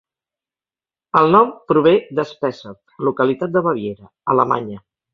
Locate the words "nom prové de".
1.35-2.27